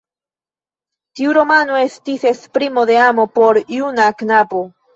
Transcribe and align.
Tiu 1.19 1.35
romano 1.39 1.77
estis 1.83 2.27
esprimo 2.31 2.87
de 2.93 2.99
amo 3.05 3.29
por 3.39 3.63
juna 3.71 4.11
knabo. 4.25 4.67